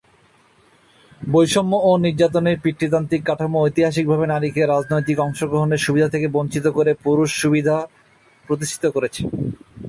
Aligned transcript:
বৈষম্য 1.21 1.73
ও 1.87 1.91
নির্যাতনের 1.97 2.57
পিতৃতান্ত্রিক 2.63 3.21
কাঠামো 3.25 3.57
ঐতিহাসিকভাবে 3.61 4.25
নারীকে 4.27 4.61
রাজনৈতিক 4.65 5.17
অংশগ্রহণের 5.19 5.83
সুবিধা 5.85 6.07
থেকে 6.09 6.27
বঞ্চিত 6.27 6.65
করে 6.77 6.91
পুরুষ 7.03 7.29
সুবিধা 7.41 7.75
প্রতিষ্ঠিত 8.47 8.83
করেছে। 8.95 9.21